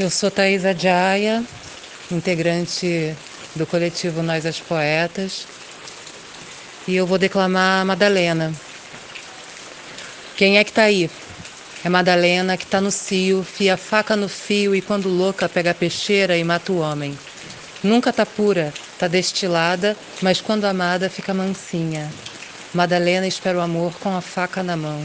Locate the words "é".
10.56-10.62, 11.84-11.88